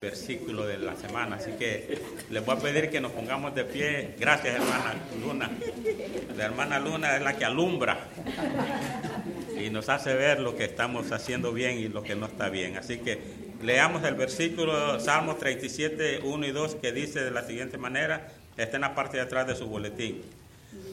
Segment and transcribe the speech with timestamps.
[0.00, 1.36] versículo de la semana.
[1.36, 1.98] Así que
[2.30, 4.14] les voy a pedir que nos pongamos de pie.
[4.16, 5.50] Gracias, hermana Luna.
[6.36, 8.06] La hermana Luna es la que alumbra
[9.60, 12.76] y nos hace ver lo que estamos haciendo bien y lo que no está bien.
[12.76, 13.18] Así que
[13.60, 18.76] leamos el versículo Salmos 37, 1 y 2 que dice de la siguiente manera, está
[18.76, 20.22] en la parte de atrás de su boletín.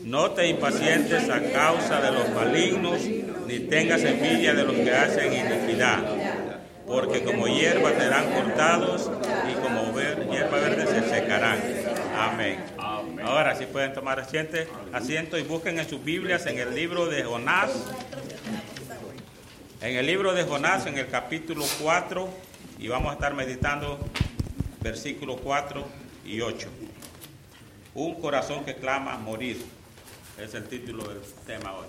[0.03, 3.01] No te impacientes a causa de los malignos,
[3.45, 6.24] ni tengas envidia de los que hacen iniquidad
[6.87, 9.09] porque como hierba serán cortados
[9.49, 9.97] y como
[10.31, 11.59] hierba verde se secarán.
[12.17, 12.63] Amén.
[13.23, 14.57] Ahora sí pueden tomar asiento,
[14.93, 17.71] asiento y busquen en sus Biblias en el libro de Jonás.
[19.81, 22.29] En el libro de Jonás, en el capítulo 4,
[22.79, 23.99] y vamos a estar meditando
[24.81, 25.85] versículos 4
[26.25, 26.69] y 8.
[27.95, 29.63] Un corazón que clama morir.
[30.39, 31.85] Es el título del tema hoy.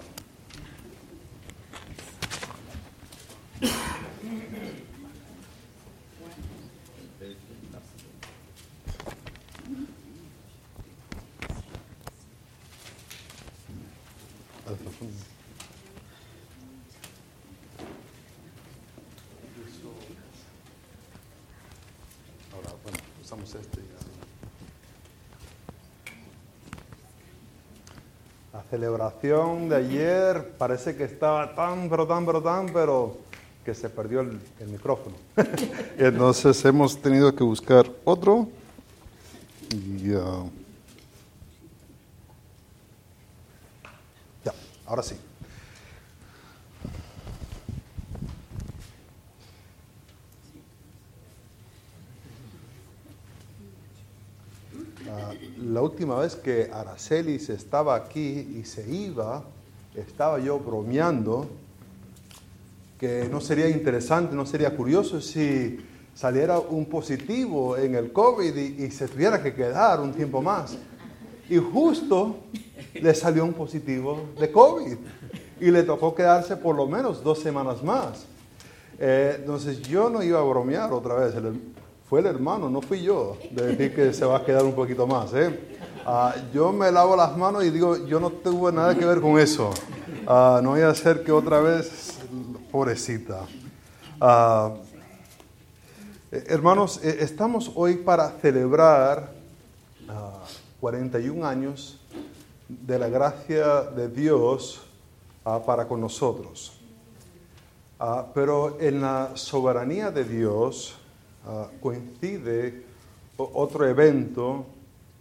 [28.56, 33.18] La celebración de ayer parece que estaba tan, pero tan, pero tan, pero
[33.62, 35.14] que se perdió el, el micrófono.
[35.98, 38.48] Entonces hemos tenido que buscar otro.
[39.74, 40.50] Y, uh,
[44.42, 44.54] ya,
[44.86, 45.16] ahora sí.
[55.10, 55.32] Ah,
[55.76, 59.44] la última vez que Aracelis estaba aquí y se iba,
[59.94, 61.46] estaba yo bromeando
[62.98, 65.76] que no sería interesante, no sería curioso si
[66.14, 70.78] saliera un positivo en el COVID y, se tuviera que quedar un tiempo más.
[71.50, 72.36] Y justo
[72.94, 74.96] le salió un positivo de COVID
[75.60, 78.24] y le tocó quedarse por lo menos dos semanas más.
[78.98, 81.60] Eh, entonces yo no iba a bromear otra vez, el-
[82.08, 85.08] fue el hermano, no fui yo, de decir que se va a quedar un poquito
[85.08, 85.34] más.
[85.34, 85.76] ¿eh?
[86.06, 89.40] Ah, yo me lavo las manos y digo, yo no tuve nada que ver con
[89.40, 89.70] eso.
[90.24, 92.18] Ah, no voy a hacer que otra vez,
[92.70, 93.40] pobrecita.
[96.30, 99.32] Eh, hermanos, eh, estamos hoy para celebrar
[100.08, 100.44] ah,
[100.80, 102.00] 41 años
[102.68, 104.82] de la gracia de Dios
[105.64, 106.80] para con nosotros.
[108.34, 110.96] Pero en la soberanía de Dios
[111.46, 112.82] ah, coincide
[113.36, 114.66] otro evento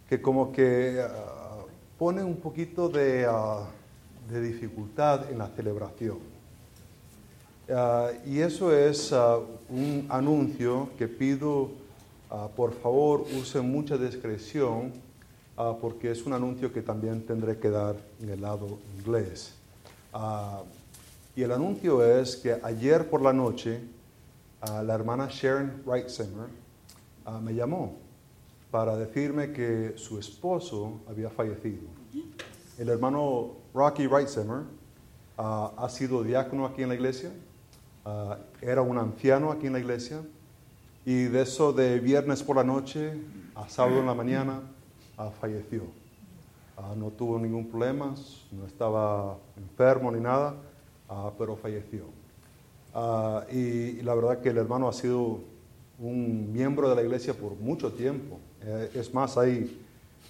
[0.08, 1.64] que como que ah,
[1.98, 3.66] pone un poquito de, ah,
[4.30, 6.18] de dificultad en la celebración.
[8.24, 9.12] Y eso es
[9.68, 11.70] un anuncio que pido,
[12.54, 14.92] por favor, usen mucha discreción,
[15.80, 19.52] porque es un anuncio que también tendré que dar en el lado inglés.
[21.34, 23.80] Y el anuncio es que ayer por la noche,
[24.62, 26.48] la hermana Sharon Wrightsinger
[27.24, 27.96] ah, me llamó
[28.70, 31.88] para decirme que su esposo había fallecido.
[32.78, 34.64] El hermano Rocky Wrightsinger
[35.38, 37.32] ah, ha sido diácono aquí en la iglesia,
[38.04, 40.22] ah, era un anciano aquí en la iglesia,
[41.04, 43.12] y de eso de viernes por la noche
[43.54, 44.60] a sábado en la mañana
[45.40, 45.84] falleció.
[46.76, 48.14] Ah, no tuvo ningún problema,
[48.52, 50.54] no estaba enfermo ni nada,
[51.38, 52.15] pero falleció.
[52.98, 55.40] Ah, y, y la verdad que el hermano ha sido
[55.98, 58.38] un miembro de la iglesia por mucho tiempo.
[58.62, 59.82] Eh, es más, hay,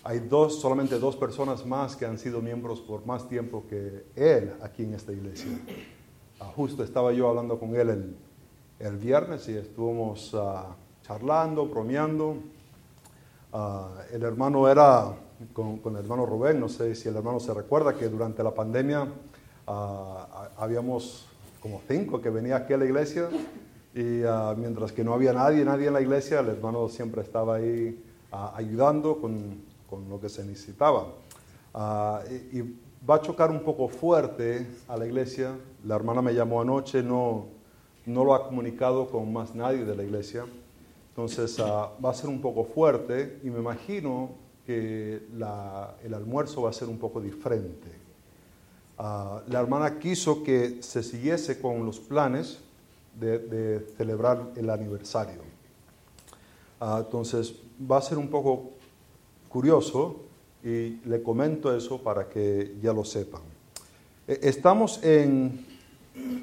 [0.03, 4.53] hay dos, solamente dos personas más que han sido miembros por más tiempo que él
[4.62, 5.56] aquí en esta iglesia.
[6.41, 8.16] Ah, justo estaba yo hablando con él el,
[8.81, 12.37] el viernes y estuvimos ah, charlando, bromeando.
[14.12, 15.15] El hermano era
[15.53, 18.53] con, con el hermano Rubén, no sé si el hermano se recuerda que durante la
[18.53, 19.06] pandemia
[19.69, 21.27] ha- habíamos
[21.66, 23.28] como cinco que venía aquí a la iglesia
[23.93, 27.56] y ah, mientras que no había nadie, nadie en la iglesia, el hermano siempre estaba
[27.56, 31.09] ahí ah, ayudando con, con lo que se necesitaba.
[31.74, 32.78] Ah, y, y
[33.09, 35.57] va a chocar un poco fuerte a la iglesia.
[35.84, 37.47] La hermana me llamó anoche, no,
[38.04, 40.45] no lo ha comunicado con más nadie de la iglesia.
[41.09, 44.30] Entonces va a ser un poco fuerte y me imagino
[44.65, 48.05] que la- el almuerzo va a ser un poco diferente.
[48.98, 52.60] Ah, la hermana quiso que se siguiese con los planes
[53.15, 55.43] de, celebrar el aniversario.
[56.81, 57.54] Ah, entonces
[57.91, 58.71] va a ser un poco
[59.48, 60.21] curioso
[60.65, 63.43] y le comento eso para que ya lo sepan.
[64.27, 65.65] Eh, Estamos en,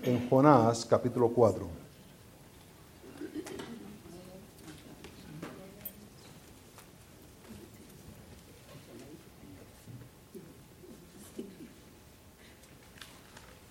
[0.03, 1.82] en Jonás capítulo 4.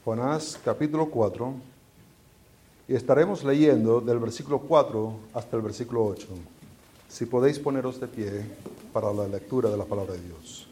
[0.05, 1.55] Jonás capítulo 4
[2.89, 6.27] y estaremos leyendo del versículo 4 hasta el versículo 8.
[7.09, 8.45] Si podéis poneros de pie
[8.93, 10.67] para la lectura de la palabra de Dios.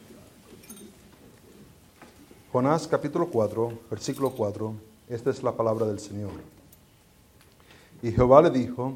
[2.53, 4.75] Jonás capítulo 4, versículo 4,
[5.09, 6.33] esta es la palabra del Señor.
[8.03, 8.95] Y Jehová le dijo,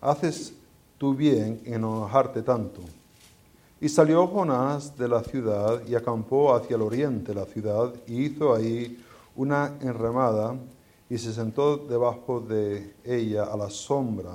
[0.00, 0.54] haces
[0.98, 2.80] tú bien en enojarte tanto.
[3.80, 8.24] Y salió Jonás de la ciudad y acampó hacia el oriente de la ciudad y
[8.24, 9.04] hizo ahí
[9.36, 10.56] una enramada
[11.08, 14.32] y se sentó debajo de ella a la sombra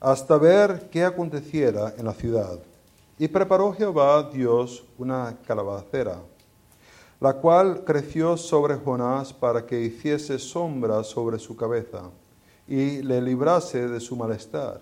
[0.00, 2.58] hasta ver qué aconteciera en la ciudad.
[3.18, 6.22] Y preparó Jehová Dios una calabacera,
[7.20, 12.04] la cual creció sobre Jonás para que hiciese sombra sobre su cabeza
[12.66, 14.80] y le librase de su malestar.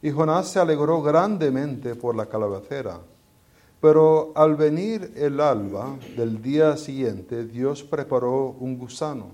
[0.00, 3.00] Y Jonás se alegró grandemente por la calabacera.
[3.80, 9.32] Pero al venir el alba del día siguiente, Dios preparó un gusano,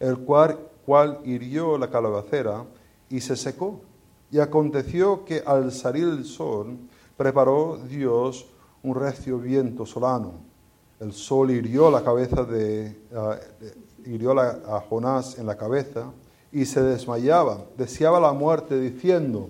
[0.00, 2.64] el cual, cual hirió la calabacera
[3.08, 3.80] y se secó.
[4.30, 6.76] Y aconteció que al salir el sol,
[7.16, 8.46] preparó Dios
[8.82, 10.34] un recio viento solano.
[11.00, 13.36] El sol hirió la cabeza de, ah,
[14.04, 16.10] hirió a Jonás en la cabeza
[16.50, 19.48] y se desmayaba, deseaba la muerte, diciendo,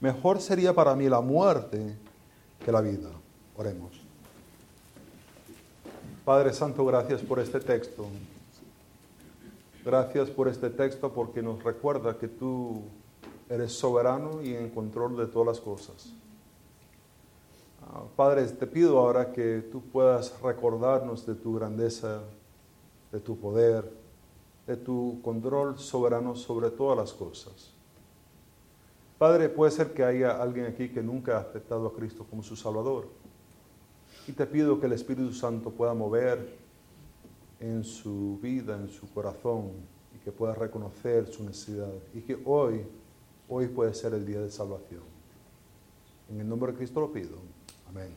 [0.00, 1.96] mejor sería para mí la muerte
[2.64, 3.10] que la vida.
[3.56, 4.00] Oremos.
[6.24, 8.06] Padre Santo, gracias por este texto.
[9.84, 12.82] Gracias por este texto porque nos recuerda que tú
[13.48, 16.12] eres soberano y en control de todas las cosas.
[17.82, 22.20] Ah, Padre, te pido ahora que tú puedas recordarnos de tu grandeza,
[23.10, 23.90] de tu poder,
[24.66, 27.77] de tu control soberano sobre todas las cosas.
[29.18, 32.56] Padre, puede ser que haya alguien aquí que nunca ha aceptado a Cristo como su
[32.56, 33.08] Salvador.
[34.26, 36.56] Y te pido que el Espíritu Santo pueda mover
[37.60, 39.72] en su vida, en su corazón,
[40.14, 41.90] y que pueda reconocer su necesidad.
[42.14, 42.84] Y que hoy
[43.50, 45.00] Hoy puede ser el día de salvación.
[46.30, 47.38] En el nombre de Cristo lo pido.
[47.88, 48.08] Amén.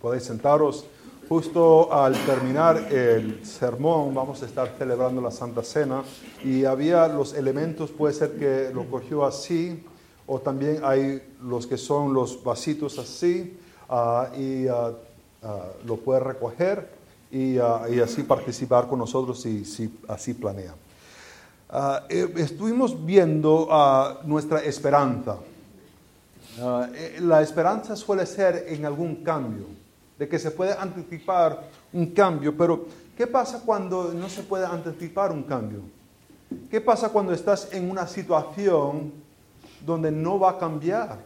[0.00, 0.86] Podéis sentaros.
[1.28, 6.02] Justo al terminar el sermón vamos a estar celebrando la Santa Cena
[6.42, 9.84] y había los elementos, puede ser que lo cogió así
[10.32, 14.94] o también hay los que son los vasitos así uh, y uh,
[15.84, 16.88] lo puede recoger
[17.32, 20.74] y, así participar con nosotros si, así planea.
[21.68, 23.68] Ah, eh, estuvimos viendo
[24.24, 25.36] nuestra esperanza.
[26.58, 29.66] Uh, la esperanza suele ser en algún cambio,
[30.18, 32.86] de que se puede anticipar un cambio, pero
[33.16, 35.80] ¿qué pasa cuando no se puede anticipar un cambio?
[36.70, 39.29] ¿Qué pasa cuando estás en una situación
[39.84, 41.18] donde no va a cambiar?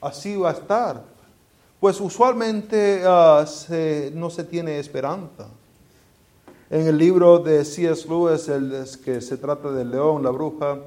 [0.00, 1.02] Así va a estar.
[1.78, 3.02] Pues usualmente
[3.46, 5.48] se, no se tiene esperanza.
[6.68, 8.06] En el libro de C.S.
[8.06, 10.78] Lewis, el, que se trata del león, la bruja,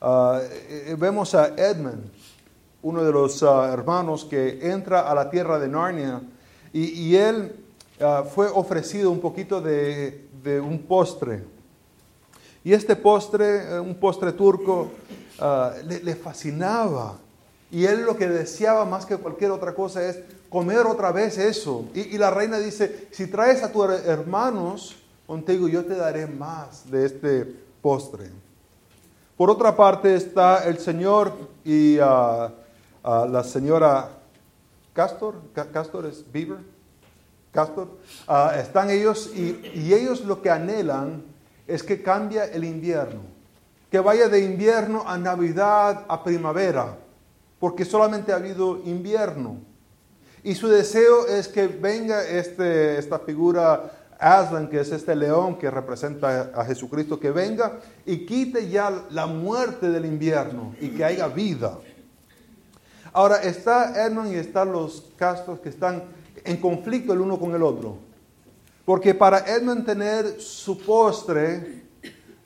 [0.00, 2.10] ah, eh, vemos a Edmund,
[2.82, 6.22] uno de los ah, hermanos que entra a la tierra de Narnia
[6.72, 7.54] y, él
[8.00, 10.28] ah, fue ofrecido un poquito de,
[10.60, 11.44] un postre.
[12.64, 14.90] Y este postre, eh, un postre turco,
[15.84, 17.18] le, fascinaba.
[17.70, 20.18] Y él lo que deseaba más que cualquier otra cosa es
[20.48, 21.86] comer otra vez eso.
[21.94, 27.06] Y, la reina dice, si traes a tus hermanos, contigo yo te daré más de
[27.06, 28.30] este postre.
[29.36, 31.32] Por otra parte está el Señor
[31.64, 32.50] y ah,
[33.04, 34.10] ah, la señora
[34.92, 35.36] Castor,
[35.72, 36.58] Castor es Beaver,
[37.52, 37.88] Castor,
[38.26, 41.22] ah, están ellos y ellos lo que anhelan
[41.68, 43.20] es que cambie el invierno,
[43.90, 46.96] que vaya de invierno a Navidad a primavera,
[47.58, 49.58] porque solamente ha habido invierno.
[50.42, 55.70] Y su deseo es que venga este, esta figura Aslan, que es este león que
[55.70, 61.28] representa a Jesucristo, que venga y quite ya la muerte del invierno y que haya
[61.28, 61.78] vida.
[63.12, 66.04] Ahora está Edmund y están los castros que están
[66.44, 67.98] en conflicto el uno con el otro.
[68.84, 71.87] Porque para Edmund tener su postre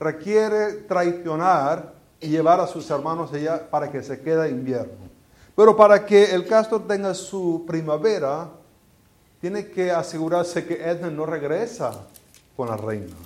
[0.03, 5.11] requiere traicionar y llevar a sus hermanos allá para que se quede invierno.
[5.55, 8.49] Pero para que el castor tenga su primavera,
[9.41, 11.93] tiene que asegurarse que Edmund no regresa
[12.57, 13.17] con la reina.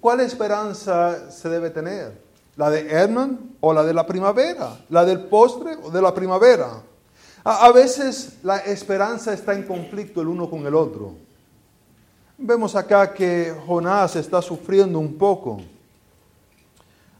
[0.00, 2.12] ¿Cuál esperanza se debe tener?
[2.56, 4.78] ¿La de Edmund o la de la primavera?
[4.88, 6.82] ¿La del postre o de la primavera?
[7.42, 11.14] A, veces la esperanza está en conflicto el uno con el otro.
[12.42, 15.60] Vemos acá que Jonás está sufriendo un poco.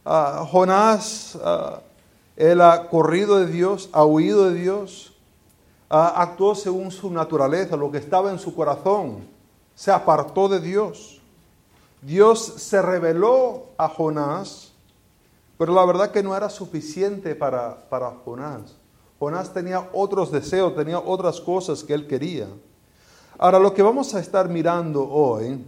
[0.03, 1.79] Ah, Jonás, ah,
[2.35, 5.13] él ha corrido de Dios, ha huido de Dios,
[5.89, 9.27] actuó según su naturaleza, lo que estaba en su corazón,
[9.75, 11.21] se apartó de Dios.
[12.01, 14.71] Dios se reveló a Jonás,
[15.59, 18.75] pero la verdad que no era suficiente para, para Jonás.
[19.19, 22.47] Jonás tenía otros deseos, tenía otras cosas que él quería.
[23.41, 25.65] Ahora, lo que vamos a estar mirando hoy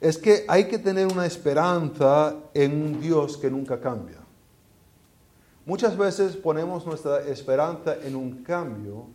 [0.00, 4.18] es que hay que tener una esperanza en un Dios que nunca cambia.
[5.66, 9.06] Muchas veces ponemos nuestra esperanza en un cambio,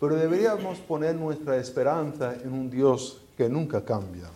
[0.00, 4.28] pero deberíamos poner nuestra esperanza en un Dios que nunca cambia.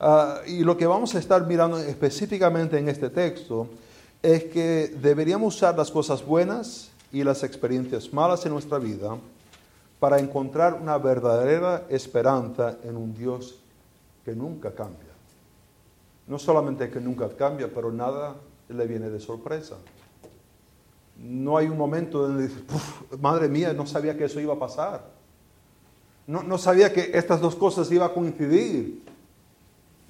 [0.00, 3.68] Ah, y lo que vamos a estar mirando específicamente en este texto
[4.22, 9.18] es que deberíamos usar las cosas buenas y las experiencias malas en nuestra vida
[9.98, 13.60] para encontrar una verdadera esperanza en un Dios
[14.24, 15.14] que nunca cambia.
[16.26, 18.36] No solamente que nunca cambia, pero nada
[18.68, 19.76] le viene de sorpresa.
[21.18, 22.62] No hay un momento donde dices,
[23.20, 25.04] madre mía, no sabía que eso iba a pasar.
[26.26, 29.02] No, no sabía que estas dos cosas iban a coincidir.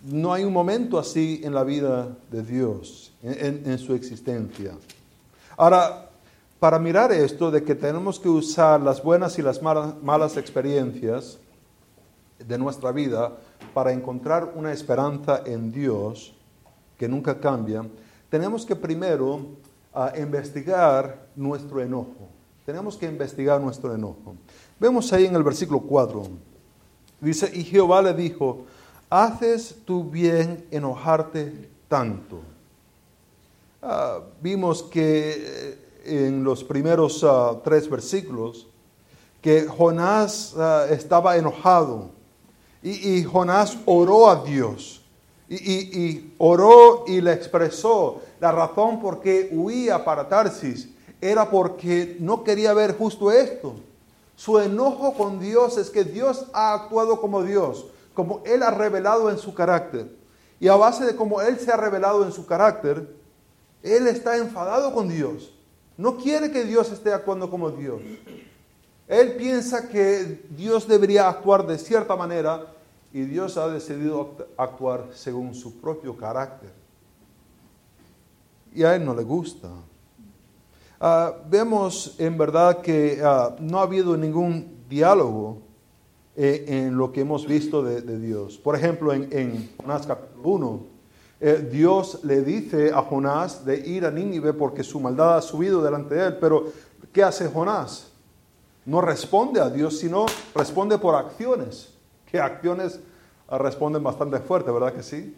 [0.02, 4.72] No hay un momento así en la vida de Dios, en, su existencia.
[5.56, 6.05] Ahora,
[6.58, 11.38] para mirar esto de que tenemos que usar las buenas y las malas, experiencias
[12.38, 13.32] de nuestra vida
[13.74, 16.34] para encontrar una esperanza en Dios
[16.98, 17.84] que nunca cambia,
[18.30, 19.40] tenemos que primero
[19.92, 22.28] ah, investigar nuestro enojo.
[22.64, 24.34] Tenemos que investigar nuestro enojo.
[24.80, 26.22] Vemos ahí en el versículo 4.
[27.20, 28.66] Dice, y Jehová le dijo,
[29.08, 32.40] haces tú bien enojarte tanto.
[33.82, 38.66] Ah, vimos que eh, en los primeros ah, tres versículos
[39.40, 42.10] que Jonás ah, estaba enojado
[42.82, 45.02] y, Jonás oró a Dios
[45.48, 50.88] y, y, oró y le expresó la razón por qué huía para Tarsis
[51.20, 53.74] era porque no quería ver justo esto.
[54.36, 57.86] Su enojo con Dios es que Dios ha actuado como Dios
[58.16, 60.10] como Él ha revelado en su carácter.
[60.58, 63.14] Y a base de cómo Él se ha revelado en su carácter,
[63.82, 65.52] Él está enfadado con Dios.
[65.96, 68.00] No quiere que Dios esté actuando como Dios.
[69.08, 72.66] Él piensa que Dios debería actuar de cierta manera
[73.12, 76.70] y Dios ha decidido actuar según su propio carácter.
[78.74, 79.70] Y a Él no le gusta.
[81.00, 85.58] Ah, vemos en verdad que ah, no ha habido ningún diálogo
[86.34, 88.58] eh, en lo que hemos visto de, Dios.
[88.58, 90.95] Por ejemplo, en, en Jonás capítulo 1,
[91.40, 95.82] eh, Dios le dice a Jonás de ir a Nínive porque su maldad ha subido
[95.82, 96.72] delante de él, pero
[97.12, 98.08] ¿qué hace Jonás?
[98.84, 101.92] No responde a Dios, sino responde por acciones,
[102.30, 103.00] que acciones
[103.48, 105.36] ah, responden bastante fuerte, ¿verdad que sí?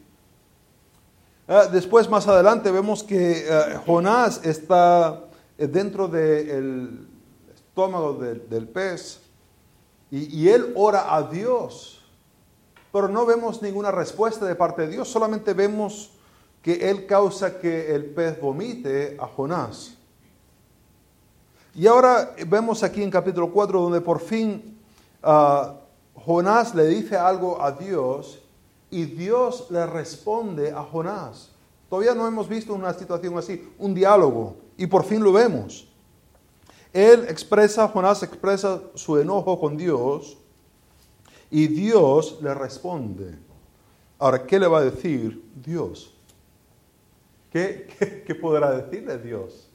[1.49, 3.47] Ah, después, más adelante, vemos que
[3.87, 5.25] Jonás está
[5.57, 7.09] eh, dentro del
[7.55, 9.21] estómago del pez
[10.11, 11.98] y, él ora a Dios,
[12.93, 16.13] pero no vemos ninguna respuesta de parte de Dios, solamente vemos
[16.63, 19.95] que él causa que el pez vomite a Jonás.
[21.75, 24.79] Y ahora vemos aquí en capítulo 4 donde por fin
[25.23, 25.77] ah,
[26.15, 28.41] Jonás le dice algo a Dios
[28.91, 31.51] y Dios le responde a Jonás.
[31.89, 35.89] Todavía no hemos visto una situación así, un diálogo, y por fin lo vemos.
[36.93, 40.37] Él expresa, Jonás expresa su enojo con Dios
[41.51, 43.39] y Dios le responde.
[44.19, 46.15] Ahora, ¿qué le va a decir Dios?
[47.53, 49.69] ¿Qué, podrá decirle Dios?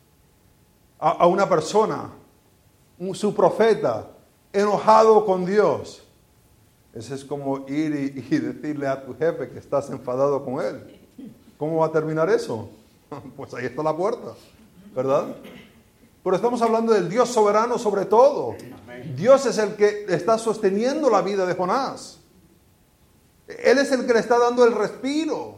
[1.00, 2.10] A, una persona,
[3.14, 4.10] su profeta,
[4.52, 6.04] enojado con Dios.
[6.94, 11.00] Ese es como ir y, y decirle a tu jefe que estás enfadado con él.
[11.58, 12.70] ¿Cómo va a terminar eso?
[13.36, 14.34] Pues ahí está la puerta,
[14.96, 15.36] ¿verdad?
[16.24, 18.56] Pero estamos hablando del Dios soberano sobre todo.
[19.16, 22.20] Dios es el que está sosteniendo la vida de Jonás.
[23.48, 25.56] Él es el que le está dando el respiro,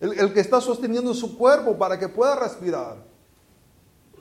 [0.00, 2.96] el, que está sosteniendo su cuerpo para que pueda respirar.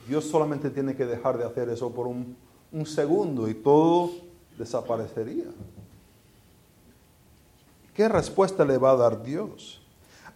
[0.08, 2.38] Dios solamente tiene que dejar de hacer eso por un,
[2.72, 4.12] un segundo y todo
[4.58, 5.46] desaparecería.
[7.94, 9.82] ¿Qué respuesta le va a dar Dios?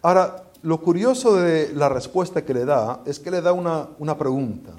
[0.02, 4.18] Ahora, lo curioso de la respuesta que le da es que le da una, una
[4.18, 4.72] pregunta.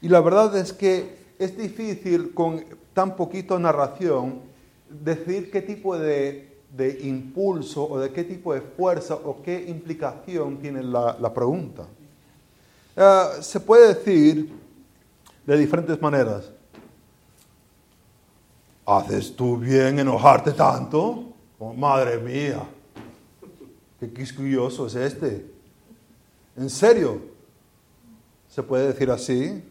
[0.00, 4.40] Y la verdad es que es difícil con tan poquito narración
[4.88, 6.46] decir qué tipo de,
[7.02, 11.86] impulso o de qué tipo de fuerza o qué implicación tiene la, pregunta.
[12.96, 14.52] Ah, se puede decir
[15.46, 16.50] de diferentes maneras.
[18.84, 21.24] ¿Haces tú bien enojarte tanto?
[21.58, 22.62] Oh, madre mía,
[24.00, 25.44] qué quisquilloso es este.
[26.56, 27.20] ¿En serio?
[28.48, 29.62] ¿Se puede decir así?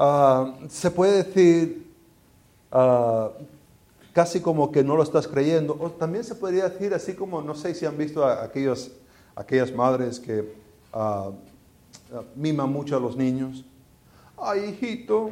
[0.00, 1.90] Ah, se puede decir,
[2.72, 3.30] uh,
[4.12, 5.76] casi como que no lo estás creyendo.
[5.80, 10.20] O también se podría decir así como, no sé si han visto a aquellas madres
[10.20, 10.54] que
[10.92, 11.32] ah,
[12.12, 13.64] ah, miman mucho a los niños.
[14.40, 15.30] Ay, hijito,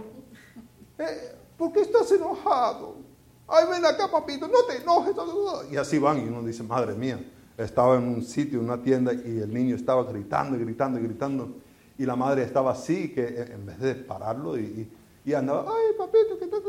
[0.98, 2.96] eh, ¿por qué estás enojado?
[3.46, 5.14] Ay, ven acá, papito, no te enojes.
[5.70, 7.24] Y así van y uno dice, madre mía,
[7.56, 11.65] estaba en un sitio, en una tienda y el niño estaba gritando gritando gritando.
[11.98, 14.90] Y la madre estaba así, que en vez de pararlo y,
[15.24, 16.62] y andaba, ay, papito, ¿qué tal?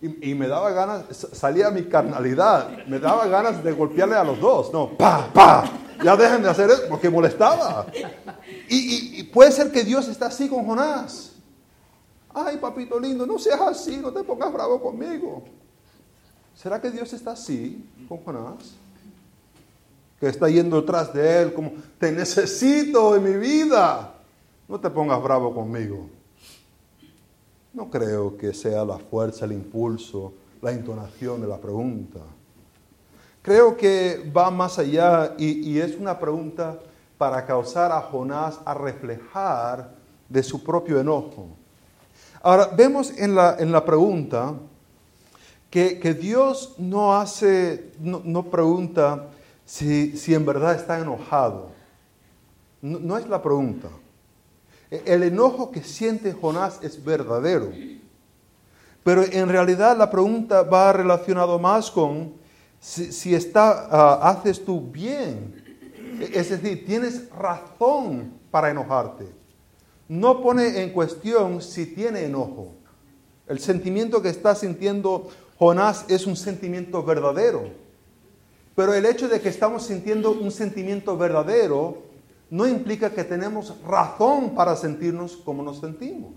[0.00, 4.38] Y, y, me daba ganas, salía mi carnalidad, me daba ganas de golpearle a los
[4.40, 5.64] dos, no, pa, pa,
[6.04, 7.86] ya dejen de hacer eso, porque molestaba.
[8.68, 11.32] Y, puede ser que Dios está así con Jonás.
[12.32, 15.42] Ay, papito lindo, no seas así, no te pongas bravo conmigo.
[16.54, 18.74] ¿Será que Dios está así con Jonás?
[20.20, 24.14] Que está yendo detrás de él como, te necesito en mi vida.
[24.68, 26.10] No te pongas bravo conmigo.
[27.72, 32.20] No creo que sea la fuerza, el impulso, la entonación de la pregunta.
[33.40, 36.78] Creo que va más allá y, es una pregunta
[37.16, 39.94] para causar a Jonás a reflejar
[40.28, 41.48] de su propio enojo.
[42.42, 44.54] Ahora, vemos en la, en la pregunta
[45.70, 49.28] que, Dios no hace, no, pregunta
[49.64, 51.70] si, en verdad está enojado.
[52.82, 53.88] no es la pregunta.
[54.90, 57.70] El enojo que siente Jonás es verdadero.
[59.04, 62.32] Pero en realidad la pregunta va relacionado más con
[62.80, 65.64] si, ah, haces tú bien.
[66.32, 69.26] Es decir, tienes razón para enojarte.
[70.08, 72.72] No pone en cuestión si tiene enojo.
[73.46, 75.28] El sentimiento que está sintiendo
[75.58, 77.68] Jonás es un sentimiento verdadero.
[78.74, 82.07] Pero el hecho de que estamos sintiendo un sentimiento verdadero
[82.50, 86.32] no implica que tenemos razón para sentirnos como nos sentimos.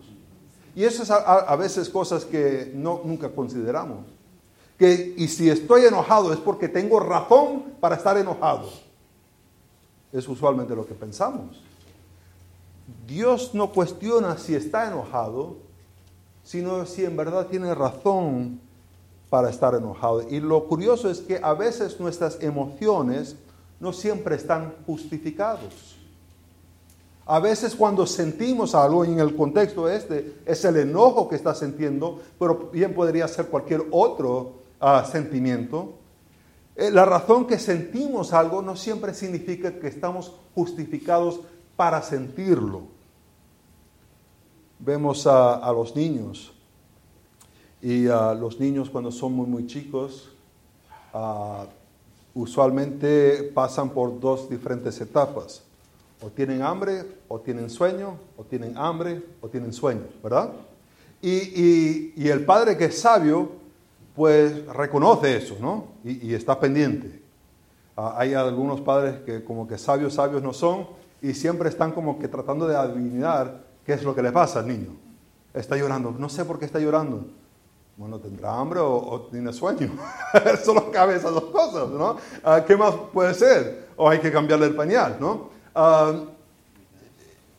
[0.75, 4.05] Y eso es a, veces cosas que no, nunca consideramos.
[4.77, 8.69] Que, y si estoy enojado es porque tengo razón para estar enojado.
[10.11, 11.61] Es usualmente lo que pensamos.
[13.05, 15.57] Dios no cuestiona si está enojado,
[16.43, 18.59] sino si en verdad tiene razón
[19.29, 20.27] para estar enojado.
[20.29, 23.35] Y lo curioso es que a veces nuestras emociones
[23.79, 26.00] no siempre están justificados.
[27.31, 32.19] A veces cuando sentimos algo en el contexto este, es el enojo que está sintiendo,
[32.37, 35.93] pero bien podría ser cualquier otro ah, sentimiento.
[36.75, 41.39] Eh, la razón que sentimos algo no siempre significa que estamos justificados
[41.77, 42.81] para sentirlo.
[44.79, 46.51] Vemos a, los niños
[47.81, 50.33] y a los niños cuando son muy, muy chicos,
[51.13, 51.63] ah,
[52.33, 55.63] usualmente pasan por dos diferentes etapas.
[56.21, 60.51] O tienen hambre, o tienen sueño, o tienen hambre, o tienen sueño, ¿verdad?
[61.21, 63.51] Y, el padre que es sabio,
[64.15, 65.85] pues reconoce eso, ¿no?
[66.03, 67.21] Y, está pendiente.
[67.95, 70.87] Ah, hay algunos padres que como que sabios, sabios no son,
[71.21, 74.67] y siempre están como que tratando de adivinar qué es lo que le pasa al
[74.67, 74.95] niño.
[75.53, 77.25] Está llorando, no sé por qué está llorando.
[77.97, 79.91] Bueno, tendrá hambre o, tiene sueño.
[80.63, 82.17] Solo cabe esas dos cosas, ¿no?
[82.43, 83.89] Ah, ¿Qué más puede ser?
[83.95, 85.49] O hay que cambiarle el pañal, ¿no?
[85.73, 86.13] Ah,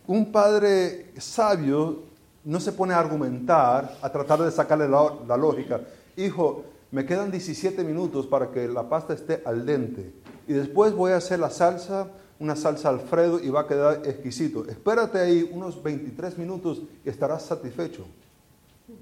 [0.07, 2.01] un padre sabio
[2.45, 5.81] no se pone a argumentar, a tratar de sacarle la, lógica.
[6.17, 10.13] Hijo, me quedan 17 minutos para que la pasta esté al dente.
[10.47, 12.09] Y después voy a hacer la salsa,
[12.41, 14.69] una salsa Alfredo y va a quedar exquisito.
[14.69, 18.05] Espérate ahí unos 23 minutos y estarás satisfecho.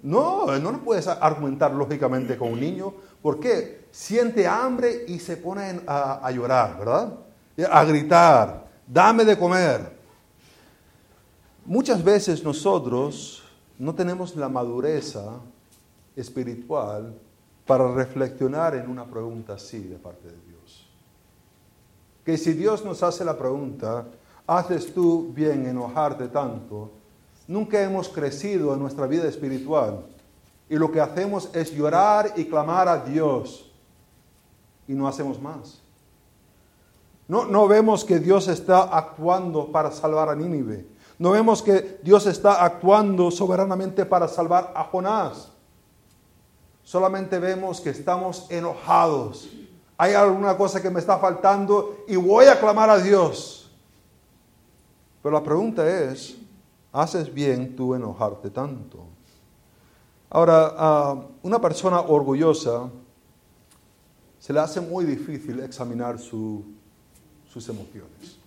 [0.02, 2.92] No, no puedes argumentar lógicamente con un niño.
[3.22, 7.14] porque Siente hambre y se pone a, a llorar, ¿verdad?
[7.68, 9.98] A gritar dame de comer.
[11.64, 13.42] Muchas veces nosotros
[13.78, 15.16] no tenemos la madurez
[16.16, 17.14] espiritual
[17.66, 20.88] para reflexionar en una pregunta así de parte de Dios.
[22.24, 24.06] Que si Dios nos hace la pregunta,
[24.46, 26.90] ¿haces tú bien enojarte tanto?
[27.46, 30.04] Nunca hemos crecido en nuestra vida espiritual
[30.68, 33.70] y lo que hacemos es llorar y clamar a Dios
[34.88, 35.79] y no hacemos más.
[37.30, 40.84] No, vemos que Dios está actuando para salvar a Nínive.
[41.16, 45.52] No vemos que Dios está actuando soberanamente para salvar a Jonás.
[46.82, 49.48] Solamente vemos que estamos enojados.
[49.96, 53.70] Hay alguna cosa que me está faltando y voy a clamar a Dios.
[55.22, 56.36] Pero la pregunta es,
[56.92, 59.04] ¿haces bien tú enojarte tanto?
[60.30, 61.14] Ahora,
[61.44, 62.90] una persona orgullosa
[64.40, 66.79] se le hace muy difícil examinar su
[67.52, 68.38] sus emociones.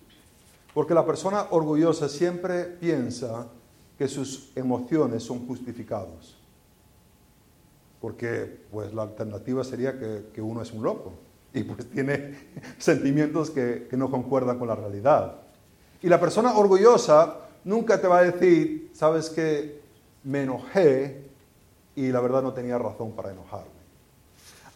[0.72, 3.46] Porque la persona orgullosa siempre piensa
[3.96, 6.36] que sus emociones son justificados.
[8.00, 11.14] porque pues la alternativa sería que, uno es un loco
[11.54, 12.34] y pues tiene
[12.76, 15.36] sentimientos que, que no concuerdan con la realidad.
[16.02, 19.80] Y la persona orgullosa nunca te va a decir, sabes que
[20.22, 21.24] me enojé
[21.96, 23.70] y la verdad no tenía razón para enojarme.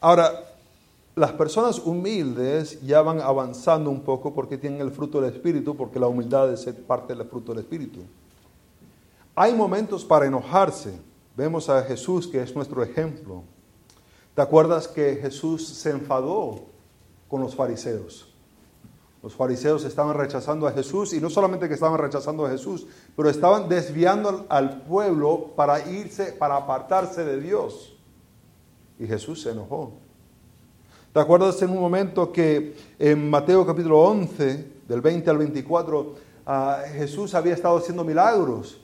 [0.01, 0.33] Ahora,
[1.19, 5.99] las personas humildes ya van avanzando un poco porque tienen el fruto del Espíritu, porque
[5.99, 8.01] la humildad es parte del fruto del Espíritu.
[9.35, 10.99] Hay momentos para enojarse.
[11.37, 13.43] Vemos a Jesús que es nuestro ejemplo.
[14.35, 16.67] ¿Te acuerdas que Jesús se enfadó
[17.29, 18.33] con los fariseos?
[19.23, 23.29] Los fariseos estaban rechazando a Jesús y no solamente que estaban rechazando a Jesús, pero
[23.29, 27.97] estaban desviando al pueblo para irse, para apartarse de Dios.
[29.01, 29.93] Y Jesús se enojó.
[31.19, 36.15] ¿Te en un momento que en Mateo capítulo 11, del 20 al 24,
[36.47, 38.81] ah, Jesús había estado haciendo milagros?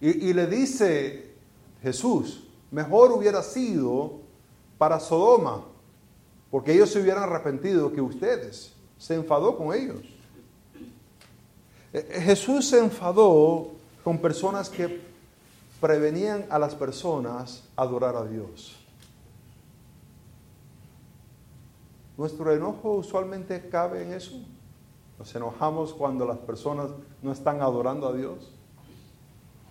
[0.00, 1.32] Y, le dice
[1.82, 4.20] Jesús, mejor hubiera sido
[4.78, 5.64] para Sodoma,
[6.52, 8.74] porque ellos se hubieran arrepentido que ustedes.
[8.96, 10.02] Se enfadó con ellos.
[11.92, 13.72] Eh, eh, Jesús se enfadó
[14.04, 15.00] con personas que
[15.80, 18.81] prevenían a las personas adorar a Dios.
[22.16, 24.32] Nuestro enojo usualmente cabe en eso.
[25.18, 26.90] Nos enojamos cuando las personas
[27.22, 28.52] no están adorando a Dios.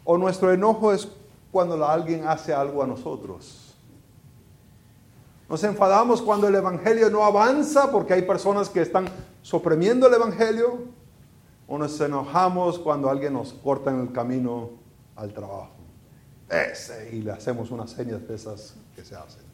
[0.03, 1.07] O nuestro enojo es
[1.51, 3.75] cuando alguien hace algo a nosotros.
[5.49, 9.05] Nos enfadamos cuando el Evangelio no avanza porque hay personas que están
[9.41, 10.79] suprimiendo el Evangelio.
[11.67, 14.71] O nos enojamos cuando alguien nos corta en el camino
[15.15, 15.71] al trabajo.
[16.49, 19.50] Ese, y le hacemos unas señas de esas que se hacen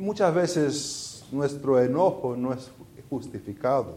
[0.00, 2.70] muchas veces nuestro enojo no es
[3.08, 3.94] justificado.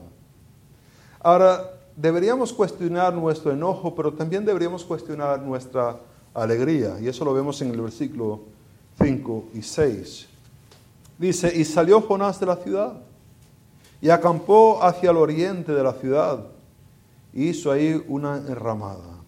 [1.19, 5.97] Ahora, deberíamos cuestionar nuestro enojo, pero también deberíamos cuestionar nuestra
[6.33, 6.99] alegría.
[6.99, 8.41] Y eso lo vemos en el versículo
[9.01, 10.27] 5 y 6.
[11.17, 12.93] Dice, y salió Jonás de la ciudad
[14.01, 16.45] y acampó hacia el oriente de la ciudad
[17.31, 19.21] y hizo ahí una enramada.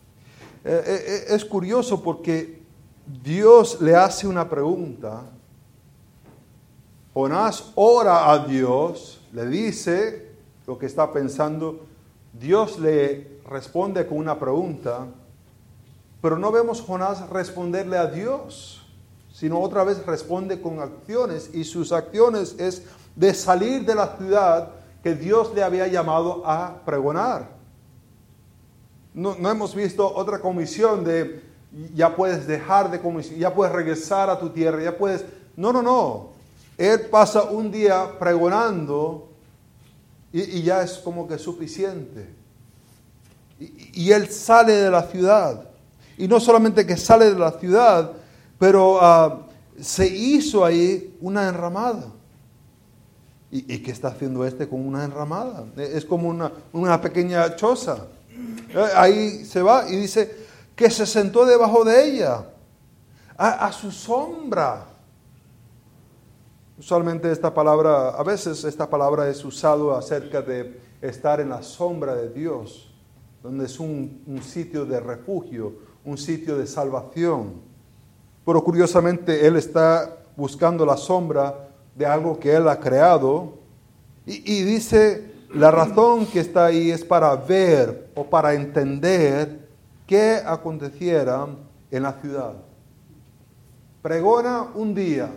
[0.66, 2.62] Eh, eh, eh, es curioso porque
[3.24, 5.24] Dios le hace una pregunta
[7.16, 10.34] Jonás ora a Dios, le dice
[10.68, 11.86] lo que está pensando,
[12.34, 15.08] Dios le responde con una pregunta,
[16.22, 18.86] pero no vemos Jonás responderle a Dios,
[19.32, 22.84] sino otra vez responde con acciones y sus acciones es
[23.16, 27.48] de salir de la ciudad que Dios le había llamado a pregonar.
[29.14, 31.42] No, no hemos visto otra comisión de
[31.94, 35.24] ya puedes dejar de comisión, ya puedes regresar a tu tierra, ya puedes...
[35.56, 36.35] No, no, no.
[36.78, 39.30] Él pasa un día pregonando
[40.32, 42.28] y, ya es como que suficiente.
[43.60, 45.70] Y, él sale de la ciudad.
[46.18, 48.12] Y no solamente que sale de la ciudad,
[48.60, 49.48] pero ah,
[49.80, 52.08] se hizo ahí una enramada.
[53.50, 55.66] ¿Y, qué está haciendo este con una enramada?
[55.78, 56.28] Es como
[56.74, 58.08] una, pequeña choza.
[58.70, 60.36] Eh, ahí se va y dice
[60.76, 62.44] que se sentó debajo de ella,
[63.38, 64.95] a su sombra.
[66.78, 72.14] Usualmente esta palabra, a veces esta palabra es usado acerca de estar en la sombra
[72.16, 72.94] de Dios,
[73.42, 77.62] donde es un, sitio de refugio, un sitio de salvación.
[78.46, 83.54] Pero curiosamente Él está buscando la sombra de algo que Él ha creado
[84.26, 89.70] y, y dice, la razón que está ahí es para ver o para entender
[90.06, 91.48] qué aconteciera
[91.90, 92.56] en la ciudad.
[94.02, 95.30] Pregona un día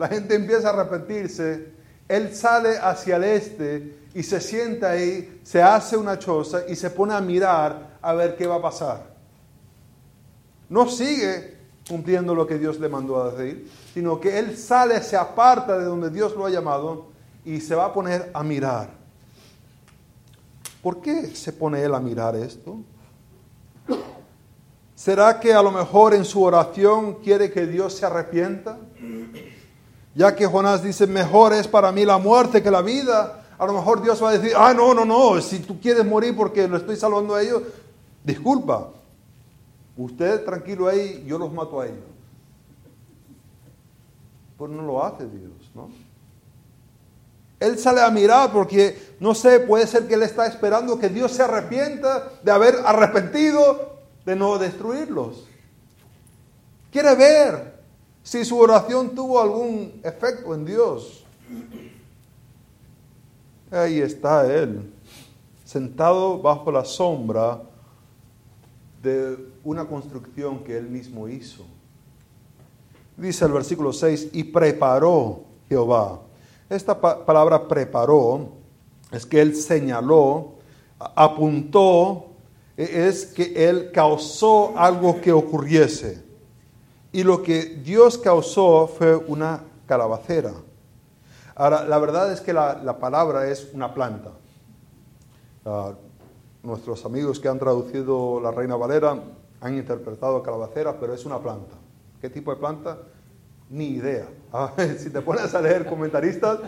[0.00, 1.72] la gente empieza a arrepentirse,
[2.08, 6.88] él sale hacia el este y se sienta ahí, se hace una choza y se
[6.88, 9.14] pone a mirar a ver qué va a pasar.
[10.70, 11.54] No sigue
[11.86, 15.84] cumpliendo lo que Dios le mandó a decir, sino que él sale, se aparta de
[15.84, 17.08] donde Dios lo ha llamado
[17.44, 18.88] y se va a poner a mirar.
[20.82, 22.78] ¿Por qué se pone él a mirar esto?
[24.94, 28.78] ¿Será que a lo mejor en su oración quiere que Dios se arrepienta?
[30.14, 33.44] Ya que Jonás dice, mejor es para mí la muerte que la vida.
[33.58, 36.34] A lo mejor Dios va a decir, ah, no, no, no, si tú quieres morir
[36.34, 37.62] porque lo estoy salvando a ellos,
[38.24, 38.88] disculpa.
[39.96, 41.98] Usted tranquilo ahí, yo los mato a ellos.
[44.56, 45.90] Pues no lo hace Dios, ¿no?
[47.60, 51.32] Él sale a mirar porque, no sé, puede ser que él está esperando que Dios
[51.32, 55.46] se arrepienta de haber arrepentido de no destruirlos.
[56.90, 57.69] Quiere ver
[58.22, 61.24] si su oración tuvo algún efecto en Dios.
[63.70, 64.92] Ahí está Él,
[65.64, 67.62] sentado bajo la sombra
[69.02, 71.64] de una construcción que Él mismo hizo.
[73.16, 76.20] Dice el versículo 6, y preparó Jehová.
[76.68, 78.60] Esta palabra preparó
[79.10, 80.54] es que él señaló,
[80.98, 82.26] apuntó,
[82.76, 86.22] e, es que él causó algo que ocurriese.
[87.12, 90.52] Y lo que Dios causó fue una calabacera.
[91.54, 94.30] Ahora, la verdad es que la, palabra es una planta.
[95.64, 95.92] Ah,
[96.62, 99.18] nuestros amigos que han traducido la Reina Valera
[99.60, 101.76] han interpretado calabacera, pero es una planta.
[102.20, 102.98] ¿Qué tipo de planta?
[103.68, 104.26] Ni idea.
[104.98, 106.60] si te pones a leer comentaristas,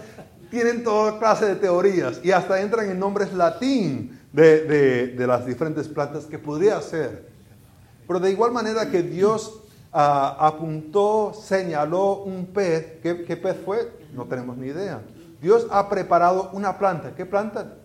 [0.50, 6.26] tienen toda clase de teorías y hasta entran en nombres latín de, las diferentes plantas
[6.26, 7.30] que podría ser.
[8.06, 9.61] Pero de igual manera que Dios ah,
[9.92, 13.92] apuntó, señaló un pez, ¿qué, ¿qué pez fue?
[14.14, 15.02] No tenemos ni idea.
[15.40, 17.14] Dios ha preparado una planta.
[17.14, 17.78] ¿Qué planta?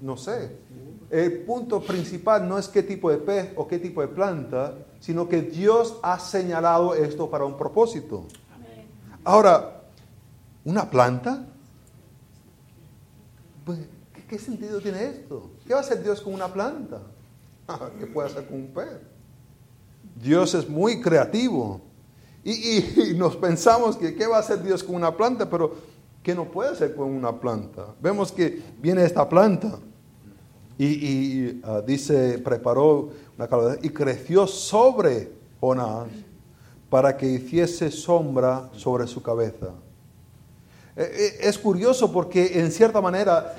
[0.00, 0.56] No sé.
[1.10, 5.28] El punto principal no es qué tipo de pez o qué tipo de planta, sino
[5.28, 8.26] que Dios ha señalado esto para un propósito.
[9.24, 9.82] Ahora,
[10.64, 11.46] ¿una planta?
[13.64, 13.80] Pues,
[14.28, 15.50] ¿qué, sentido tiene esto?
[15.66, 17.02] ¿Qué va a hacer Dios con una planta?
[17.98, 19.09] ¿Qué puede hacer con un pez?
[20.14, 21.80] Dios es muy creativo.
[22.44, 25.74] Y, nos pensamos que qué va a hacer Dios con una planta, pero
[26.22, 27.94] ¿qué no puede hacer con una planta?
[28.00, 29.78] Vemos que viene esta planta
[30.78, 36.08] y, ah, dice, preparó una calabacera y creció sobre Jonás
[36.88, 39.74] para que hiciese sombra sobre su cabeza.
[40.96, 43.54] Eh, eh, es curioso porque en cierta manera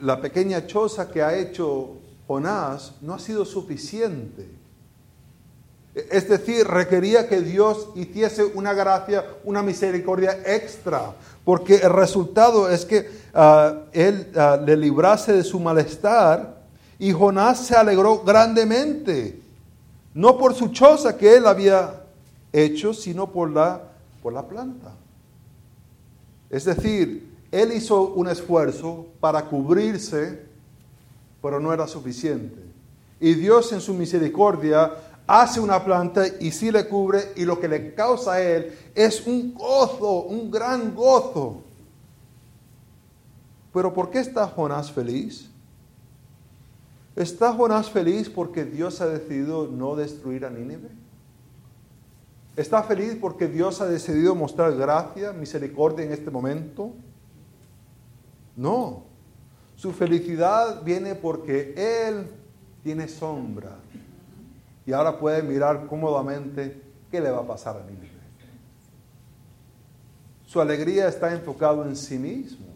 [0.00, 4.59] la pequeña choza que ha hecho Jonás no ha sido suficiente
[5.94, 12.84] es decir, requería que Dios hiciese una gracia, una misericordia extra, porque el resultado es
[12.84, 16.60] que ah, Él ah, le librase de su malestar
[16.98, 19.40] y Jonás se alegró grandemente,
[20.14, 22.04] no por su choza que él había
[22.52, 23.80] hecho, sino por la,
[24.22, 24.92] por la planta.
[26.50, 30.42] Es decir, él hizo un esfuerzo para cubrirse,
[31.40, 32.60] pero no era suficiente.
[33.18, 34.92] Y Dios en su misericordia
[35.30, 39.24] hace una planta y sí le cubre y lo que le causa a él es
[39.28, 41.62] un gozo, un gran gozo.
[43.72, 45.48] Pero ¿por qué está Jonás feliz?
[47.14, 50.88] ¿Está Jonás feliz porque Dios ha decidido no destruir a Nínive?
[52.56, 56.90] ¿Está feliz porque Dios ha decidido mostrar gracia, misericordia en este momento?
[58.56, 59.04] No.
[59.76, 62.26] Su felicidad viene porque Él
[62.82, 63.76] tiene sombra
[64.86, 68.20] y ahora puede mirar cómodamente qué le va a pasar a Nínive.
[70.46, 72.66] Su alegría está enfocado en sí mismo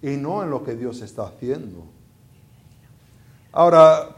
[0.00, 1.84] y no en lo que Dios está haciendo.
[3.50, 4.10] Ahora,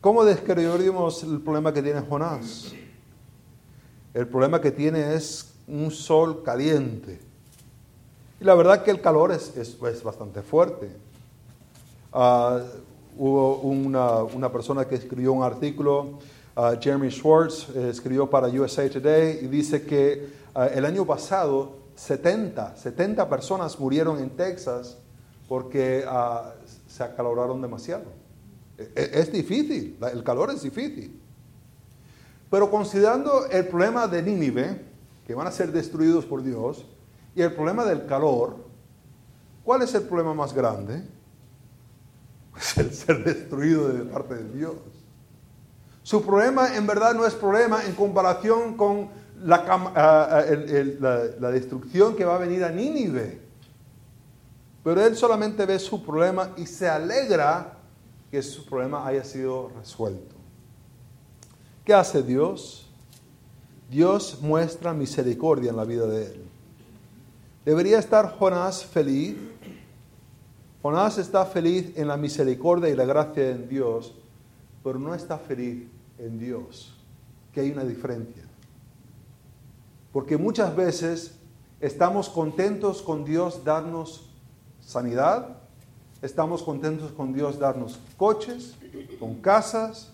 [0.00, 2.72] ¿cómo describiríamos el problema que tiene Jonás?
[4.14, 7.20] El problema que tiene es un sol caliente.
[8.40, 10.90] Y la verdad que el calor es, es, bastante fuerte.
[12.12, 12.60] Uh,
[13.18, 16.18] hubo una, una, persona que escribió un artículo,
[16.56, 21.76] uh, Jeremy Schwartz, eh, escribió para USA Today y dice que uh, el año pasado
[21.96, 24.96] 70, 70 personas murieron en Texas
[25.48, 26.50] porque uh,
[26.86, 28.04] se acaloraron demasiado.
[28.78, 31.20] E, e, es difícil, el calor es difícil.
[32.48, 34.80] Pero considerando el problema de Nínive,
[35.26, 36.86] que van a ser destruidos por Dios,
[37.34, 38.56] y el problema del calor,
[39.64, 41.02] ¿cuál es el problema más grande?
[42.76, 44.76] el ser destruido de parte de Dios.
[46.02, 49.10] Su problema en verdad no es problema en comparación con
[49.44, 50.44] la, ah, ah,
[51.38, 53.40] la, destrucción que va a venir a Nínive.
[54.82, 57.74] Pero él solamente ve su problema y se alegra
[58.30, 60.34] que su problema haya sido resuelto.
[61.84, 62.88] ¿Qué hace Dios?
[63.90, 66.44] Dios muestra misericordia en la vida de él.
[67.64, 69.36] ¿Debería estar Jonás feliz?
[70.82, 74.14] Jonás está feliz en la misericordia y la gracia de Dios,
[74.84, 75.88] pero no está feliz
[76.18, 76.94] en Dios,
[77.52, 78.44] que hay una diferencia.
[80.12, 81.34] Porque muchas veces
[81.80, 84.30] estamos contentos con Dios darnos
[84.80, 85.58] sanidad,
[86.22, 88.76] estamos contentos con Dios darnos coches,
[89.18, 90.12] con casas,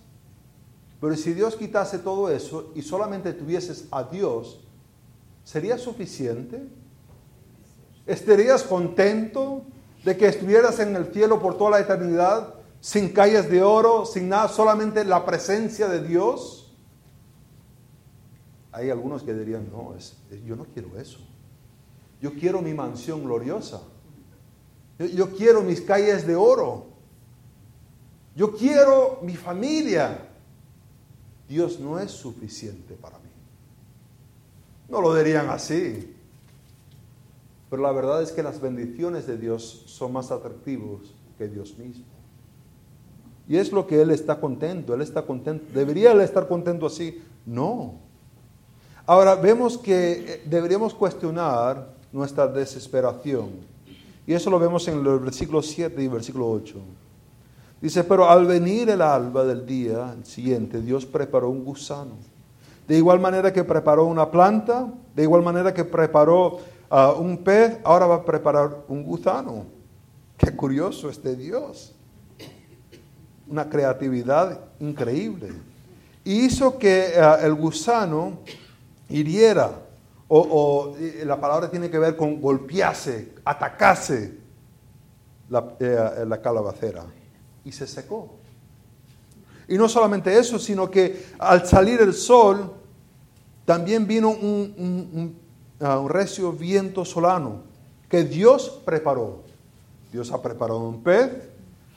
[0.99, 4.61] pero si Dios quitase todo eso y solamente tuvieses a Dios,
[5.45, 6.67] ¿sería suficiente?
[8.07, 9.65] ¿Estarías contento
[10.05, 14.29] de que estuvieras en el cielo por toda la eternidad, sin calles de oro, sin
[14.29, 16.73] nada, solamente la presencia de Dios?
[18.73, 19.95] Hay algunos que dirían, no,
[20.45, 21.21] yo no quiero eso.
[22.21, 23.83] Yo quiero mi mansión gloriosa.
[24.99, 26.87] Yo, yo quiero mis calles de oro.
[28.35, 30.29] Yo quiero mi familia.
[31.49, 33.31] Dios no es suficiente para mí.
[34.89, 36.14] No lo dirían así.
[37.75, 42.05] Pero la verdad es que las bendiciones de Dios son más atractivos que Dios mismo.
[43.49, 45.65] Y es lo que Él está contento, Él está contento.
[45.75, 47.21] ¿Debería Él estar contento así?
[47.45, 47.95] No.
[49.05, 53.49] Ahora, vemos que eh, deberíamos cuestionar nuestra desesperación.
[54.25, 56.77] Y eso lo vemos en el versículo 7 y versículo 8.
[57.81, 62.15] Dice, pero al venir el alba del día siguiente, Dios preparó un gusano.
[62.87, 66.61] De igual manera que preparó una planta, de igual manera que preparó
[66.95, 69.67] ah, un pez, ahora va a preparar un gusano.
[70.37, 71.93] Qué curioso este Dios.
[73.49, 75.53] Una creatividad increíble.
[76.23, 78.39] Y hizo que ah, el gusano
[79.09, 79.73] hiriera,
[80.29, 84.39] o, la palabra tiene que ver con golpease, atacase
[85.51, 87.05] la, eh, la calabacera.
[87.65, 88.31] Y se secó.
[89.67, 92.73] Y no solamente eso, sino que al salir el sol,
[93.65, 94.75] también vino un,
[95.13, 95.44] un
[96.09, 97.63] recio viento solano
[98.09, 99.43] que Dios preparó.
[100.13, 101.49] Dios ha preparado un pez,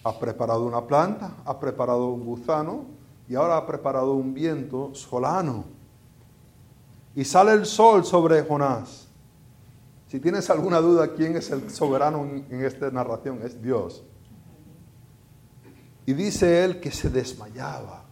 [0.03, 2.85] ha preparado una planta, ha preparado un gusano
[3.29, 5.65] y ahora ha preparado un viento solano.
[7.15, 9.07] Y sale el sol sobre Jonás.
[10.07, 14.03] Si tienes alguna duda quién es el soberano en esta narración, es Dios.
[16.05, 18.05] Y dice él que se desmayaba,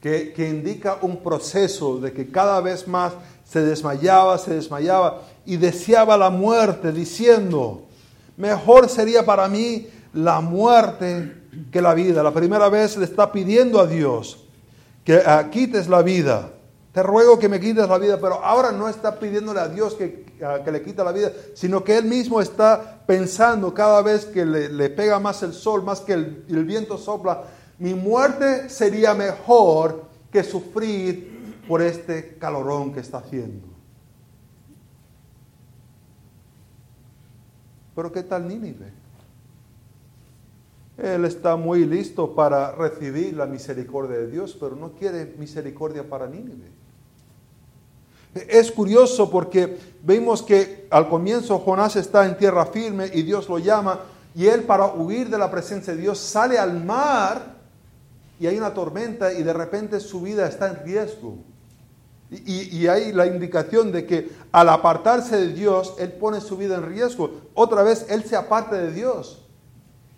[0.00, 3.14] que, que, indica un proceso de que cada vez más
[3.48, 7.86] se desmayaba, se desmayaba y deseaba la muerte, diciendo,
[8.36, 11.34] mejor sería para mí la muerte
[11.72, 12.22] que la vida.
[12.22, 14.44] La primera vez le está pidiendo a Dios
[15.02, 16.50] que uh, quites la vida.
[16.92, 20.26] Te ruego que me quites la vida, pero ahora no está pidiéndole a Dios que,
[20.42, 24.44] uh, que le quite la vida, sino que él mismo está pensando cada vez que
[24.44, 27.44] le, le pega más el sol, más que el, el viento sopla,
[27.78, 31.37] mi muerte sería mejor que sufrir
[31.68, 33.68] por este calorón que está haciendo.
[37.94, 38.92] Pero ¿qué tal Nínive?
[40.96, 46.26] Él está muy listo para recibir la misericordia de Dios, pero no quiere misericordia para
[46.26, 46.70] Nínive.
[48.34, 53.58] Es curioso porque vemos que al comienzo Jonás está en tierra firme y Dios lo
[53.58, 54.00] llama
[54.34, 57.56] y él para huir de la presencia de Dios sale al mar
[58.38, 61.38] y hay una tormenta y de repente su vida está en riesgo.
[62.30, 66.86] Y, hay la indicación de que al apartarse de Dios, Él pone su vida en
[66.86, 67.40] riesgo.
[67.54, 69.46] Otra vez, Él se aparta de Dios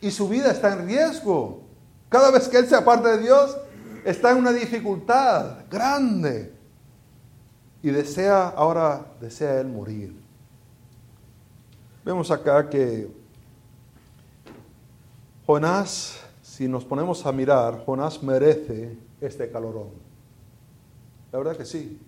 [0.00, 1.62] y su vida está en riesgo.
[2.08, 3.56] Cada vez que Él se aparta de Dios,
[4.04, 6.52] está en una dificultad grande.
[7.82, 10.14] Y desea, ahora desea Él morir.
[12.04, 13.08] Vemos acá que
[15.46, 20.09] Jonás, si nos ponemos a mirar, Jonás merece este calorón.
[21.32, 22.00] La verdad que sí,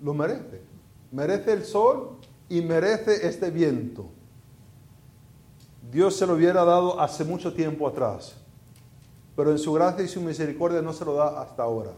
[0.00, 0.62] lo merece.
[1.10, 4.06] Merece el sol y merece este viento.
[5.90, 8.34] Dios se lo hubiera dado hace mucho tiempo atrás,
[9.36, 11.92] pero en su gracia y su misericordia no se lo da hasta ahora.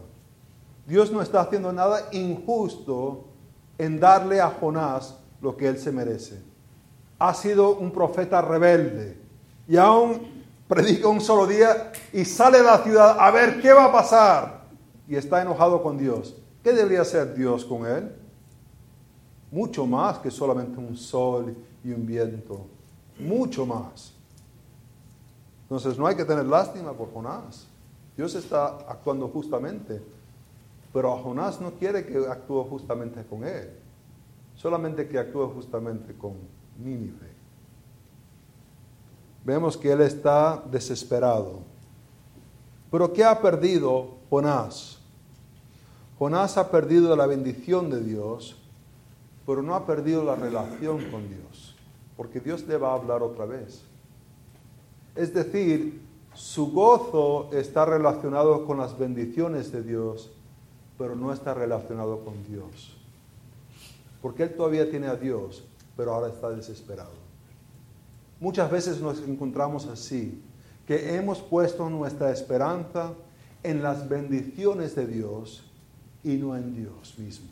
[0.85, 3.25] Dios no está haciendo nada injusto
[3.77, 6.41] en darle a Jonás lo que él se merece.
[7.19, 9.17] Ha sido un profeta rebelde
[9.67, 13.85] y aún predica un solo día y sale de la ciudad a ver qué va
[13.85, 14.64] a pasar
[15.07, 16.35] y está enojado con Dios.
[16.63, 18.11] ¿Qué debería hacer Dios con él?
[19.51, 22.67] Mucho más que solamente un sol y un viento
[23.19, 24.13] mucho más.
[25.63, 27.67] Entonces no hay que tener lástima por Jonás.
[28.15, 30.01] Dios está actuando justamente,
[30.93, 33.71] pero a Jonás no quiere que actúe justamente con él,
[34.55, 36.33] solamente que actúe justamente con
[36.77, 37.33] Nínive.
[39.43, 41.59] Vemos que él está desesperado.
[42.89, 44.94] Pero ¿qué ha perdido Jonás?
[46.17, 48.57] Jonás ha perdido la bendición de Dios,
[49.45, 51.75] pero no ha perdido la relación con Dios
[52.17, 53.81] porque Dios le va a hablar otra vez.
[55.15, 56.01] Es decir,
[56.33, 60.31] su gozo está relacionado con las bendiciones de Dios,
[60.97, 62.97] pero no está relacionado con Dios.
[64.21, 65.65] Porque él todavía tiene a Dios,
[65.95, 67.11] pero ahora está desesperado.
[68.39, 70.41] Muchas veces nos encontramos así,
[70.87, 73.13] que hemos puesto nuestra esperanza
[73.63, 75.63] en las bendiciones de Dios
[76.25, 77.51] y no en Dios mismo.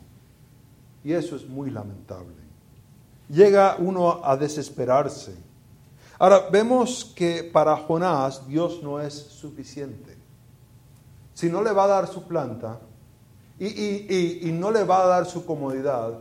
[1.02, 2.44] Y eso es muy lamentable
[3.28, 5.34] llega uno a desesperarse.
[6.18, 10.16] Ahora, vemos que para Jonás Dios no es suficiente.
[11.34, 12.78] Si no le va a dar su planta
[13.58, 16.18] y, y, no le va a dar su comodidad,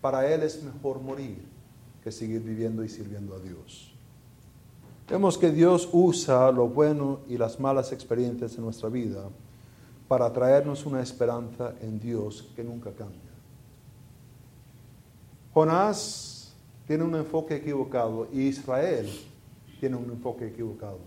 [0.00, 1.44] para él es mejor morir
[2.02, 3.92] que seguir viviendo y sirviendo a Dios.
[5.08, 9.24] Vemos que Dios usa lo bueno y las malas experiencias en nuestra vida
[10.08, 13.20] para traernos una esperanza en Dios que nunca cambia.
[15.52, 16.54] Jonás
[16.86, 19.06] tiene un enfoque equivocado y Israel
[19.78, 20.98] tiene un enfoque equivocado.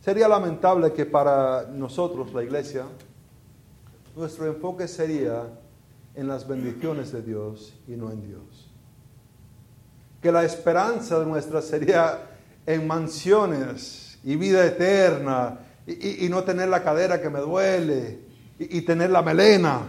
[0.00, 2.86] Sería lamentable que para nosotros, la iglesia,
[4.16, 5.46] nuestro enfoque sería
[6.14, 8.70] en las bendiciones de Dios y no en Dios.
[10.20, 12.30] Que la esperanza nuestra sería
[12.66, 18.20] en mansiones y vida eterna y, no tener la cadera que me duele
[18.58, 19.82] y, tener la melena.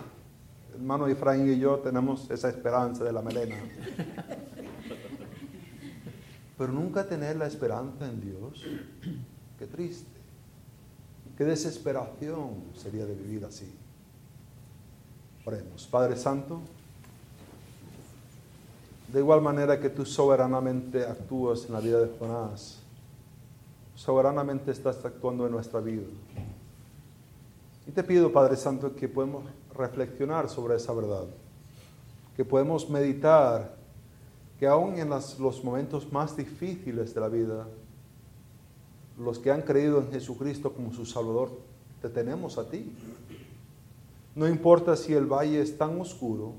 [0.74, 3.56] Hermano Efraín y yo tenemos esa esperanza de la melena.
[6.58, 8.66] Pero nunca tener la esperanza en Dios.
[9.60, 10.10] Qué triste.
[11.38, 13.72] Qué desesperación sería de vivir así.
[15.46, 15.88] Oremos.
[15.88, 16.62] Padre Santo,
[19.12, 22.83] de igual manera que tú soberanamente actúas en la vida de Jonás,
[24.04, 26.04] soberanamente estás actuando en nuestra vida.
[27.88, 31.24] Y te pido, Padre Santo, que podemos reflexionar sobre esa verdad,
[32.36, 33.78] que podemos meditar
[34.60, 37.66] que aún en los momentos más difíciles de la vida,
[39.18, 41.52] los que han creído en Jesucristo como su Salvador,
[42.02, 42.94] te tenemos a ti.
[44.36, 46.52] No importa si el valle es tan oscuro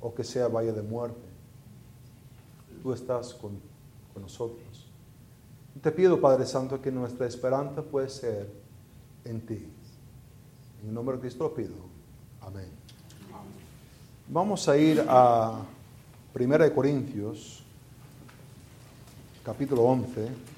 [0.00, 1.26] o que sea valle de muerte.
[2.80, 3.58] Tú estás con,
[4.12, 4.63] con nosotros.
[5.82, 8.48] Te pido, Padre Santo, que nuestra esperanza puede ser
[9.24, 9.66] en ti.
[10.82, 11.74] En el nombre de Cristo lo pido.
[12.40, 12.68] Amén.
[14.28, 15.62] Vamos a ir a
[16.34, 17.62] 1 Corintios,
[19.44, 20.54] capítulo 11.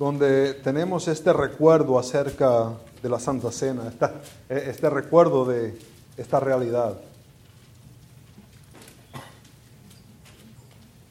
[0.00, 2.72] donde tenemos este recuerdo acerca
[3.02, 3.92] de la Santa Cena,
[4.48, 5.78] este recuerdo de
[6.16, 6.98] esta realidad.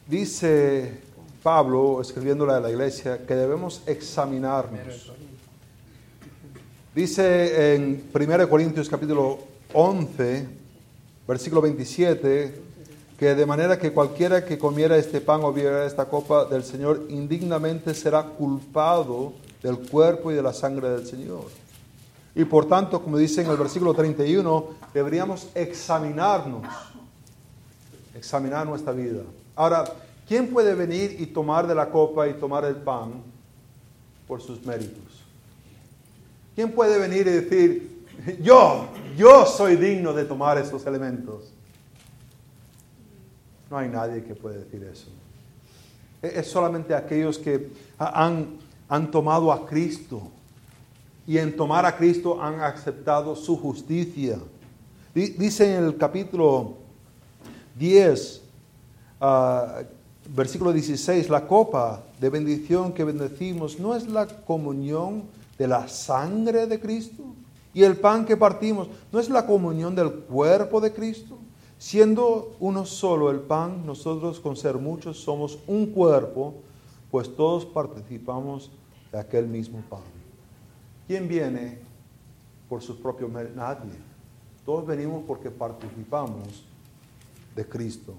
[0.10, 1.02] Dice
[1.44, 5.12] Pablo, escribiéndole a la iglesia, que debemos examinarnos.
[6.96, 9.38] Dice en 1 Corintios capítulo
[9.72, 10.48] 11,
[11.28, 12.62] versículo 27,
[13.20, 17.06] que de manera que cualquiera que comiera este pan o bebiera esta copa del Señor
[17.10, 21.46] indignamente será culpado del cuerpo y de la sangre del Señor.
[22.34, 26.66] Y por tanto, como dice en el versículo 31, deberíamos examinarnos,
[28.16, 29.22] examinar nuestra vida.
[29.60, 29.84] Ahora,
[30.26, 33.22] ¿quién puede venir y tomar de la copa y tomar el pan
[34.26, 35.26] por sus méritos?
[36.56, 38.06] ¿Quién puede venir y decir,
[38.42, 38.88] yo,
[39.18, 41.52] yo soy digno de tomar esos elementos?
[43.70, 45.10] No hay nadie que pueda decir eso.
[46.22, 50.22] Es solamente aquellos que han, han tomado a Cristo
[51.28, 54.40] y en tomar a Cristo han aceptado su justicia.
[55.14, 56.76] Dice en el capítulo
[57.78, 58.44] 10,
[59.20, 59.82] ah,
[60.34, 65.24] versículo 16, la copa de bendición que bendecimos no es la comunión
[65.58, 67.24] de la sangre de Cristo.
[67.74, 71.38] Y el pan que partimos no es la comunión del cuerpo de Cristo.
[71.78, 76.56] Siendo uno solo el pan, nosotros con ser muchos somos un cuerpo,
[77.10, 78.72] pues todos participamos
[79.12, 80.02] de aquel mismo pan.
[81.08, 81.80] ¿Quién viene
[82.68, 83.56] por sus propios méritos?
[83.56, 83.92] Nadie.
[84.66, 86.66] Todos venimos porque participamos
[87.56, 88.14] de Cristo.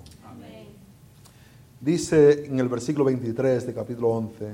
[1.80, 4.50] Dice en el versículo 23 de capítulo 11,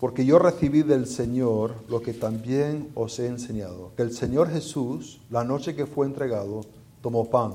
[0.00, 5.20] porque yo recibí del Señor lo que también os he enseñado, que el Señor Jesús,
[5.30, 6.62] la noche que fue entregado,
[7.02, 7.52] tomó pan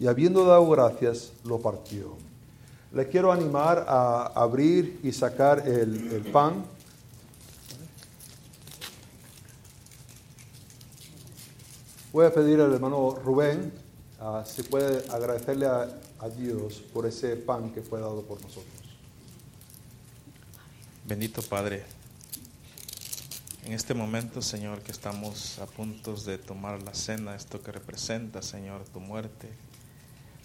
[0.00, 2.16] y habiendo dado gracias, lo partió.
[2.92, 6.64] Le quiero animar a abrir y sacar el, pan.
[12.10, 13.70] Voy a pedir al hermano Rubén
[14.18, 15.88] ah, si puede agradecerle a,
[16.20, 18.72] a Dios por ese pan que fue dado por nosotros.
[21.04, 21.84] Bendito Padre,
[23.68, 28.40] en este momento, Señor, que estamos a punto de tomar la cena, esto que representa,
[28.40, 29.50] Señor, tu muerte,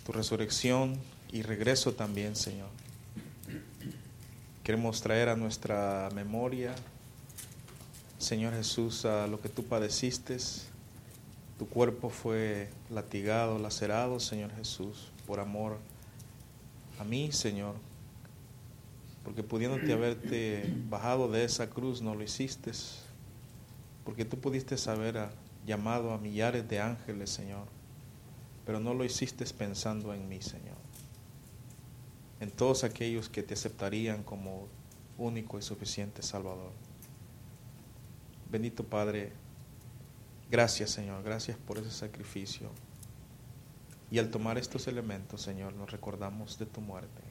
[0.06, 1.00] tu resurrección
[1.32, 2.68] y regreso también, Señor.
[4.62, 6.76] Queremos traer a nuestra memoria,
[8.18, 10.36] Señor Jesús, a lo que tú padeciste.
[11.58, 15.80] Tu cuerpo fue latigado, lacerado, Señor Jesús, por amor
[17.00, 17.76] a mí, Señor.
[19.24, 22.72] Porque pudiéndote haberte bajado de esa cruz, no lo hiciste.
[24.04, 25.30] Porque tú pudiste haber
[25.66, 27.68] llamado a millares de ángeles, Señor
[28.66, 30.78] pero no lo hiciste pensando en mí, Señor.
[32.40, 34.68] En todos aquellos que te aceptarían como
[35.18, 36.72] único y suficiente Salvador.
[38.50, 39.32] Bendito Padre,
[40.50, 42.70] gracias Señor, gracias por ese sacrificio.
[44.14, 47.24] Y al tomar estos elementos, Señor, nos recordamos de tu muerte.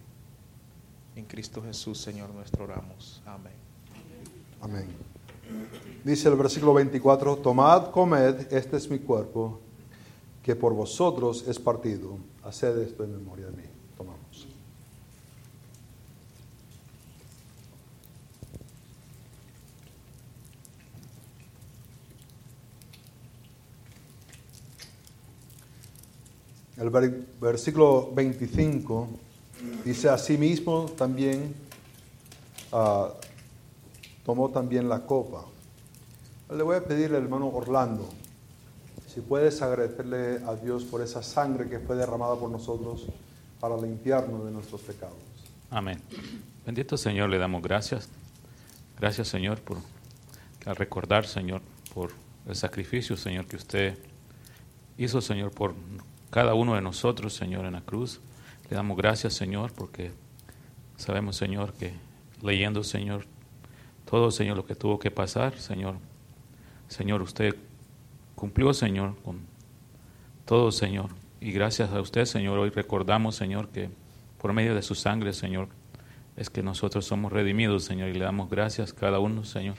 [1.14, 3.22] En Cristo Jesús, Señor, nuestro oramos.
[3.24, 3.53] Amén.
[4.61, 4.87] Amén.
[6.03, 9.61] Dice el versículo 24, tomad, comed, este es mi cuerpo
[10.43, 12.18] que por vosotros es partido.
[12.43, 13.72] Haced esto en memoria de mí.
[26.83, 26.91] El
[27.41, 29.09] versículo 25
[29.85, 31.55] dice, asimismo también
[32.72, 33.07] uh,
[34.24, 35.45] tomó también la copa.
[36.51, 38.09] Le voy a pedir al hermano Orlando,
[39.07, 43.07] si puedes agradecerle a Dios por esa sangre que fue derramada por nosotros
[43.61, 45.14] para limpiarnos de nuestros pecados.
[45.70, 46.01] Amén.
[46.66, 48.09] Bendito Señor, le damos gracias.
[48.99, 49.78] Gracias Señor por
[50.64, 51.62] recordar, Señor,
[51.95, 52.11] por
[52.49, 53.97] el sacrificio, Señor, que usted
[54.99, 55.74] hizo, Señor, por
[56.33, 58.22] cada uno de nosotros, Señor, en la cruz.
[58.70, 60.12] Le damos gracias, Señor, porque
[60.97, 61.93] sabemos, Señor, que
[62.43, 63.26] leyendo, Señor,
[64.11, 65.97] todo, Señor, lo que tuvo que pasar, Señor.
[66.89, 67.55] Señor, usted
[68.35, 69.41] cumplió, Señor, con
[70.47, 71.11] todo, Señor.
[71.39, 73.91] Y gracias a usted, Señor, hoy recordamos, Señor, que
[74.41, 75.68] por medio de su sangre, Señor,
[76.39, 79.76] es que nosotros somos redimidos, Señor, y le damos gracias cada uno, Señor,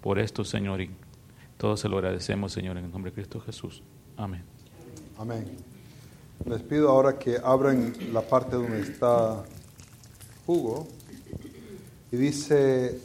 [0.00, 0.90] por esto, Señor, y
[1.58, 3.84] todos se lo agradecemos, Señor, en el nombre de Cristo Jesús.
[4.16, 4.42] Amén.
[5.16, 5.75] Amén.
[6.44, 9.44] Les pido ahora que abran la parte donde está
[10.46, 10.86] Hugo
[12.12, 13.00] y dice,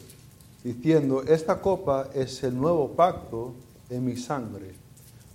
[0.63, 3.53] diciendo, esta copa es el nuevo pacto
[3.89, 4.75] en mi sangre.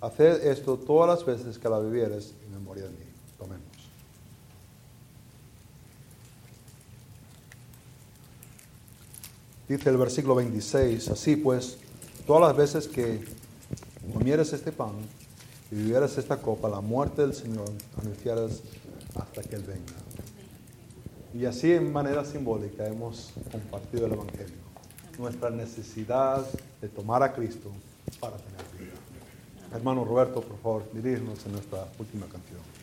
[0.00, 2.96] Haced esto todas las veces que la bebieres en memoria de mí.
[3.38, 3.66] Tomemos.
[9.68, 11.78] Dice el versículo 26, así pues,
[12.24, 13.24] todas las veces que
[14.14, 14.92] comieres este pan
[15.70, 17.68] y vivieras esta copa, la muerte del Señor
[18.00, 18.62] anunciarás
[19.14, 19.94] hasta que Él venga.
[21.34, 24.66] Y así en manera simbólica hemos compartido el Evangelio.
[25.18, 26.46] Nuestra necesidad
[26.80, 27.70] de tomar a Cristo
[28.20, 28.96] para tener vida.
[29.74, 32.75] Hermano Roberto, por favor, dirígenos en nuestra última canción.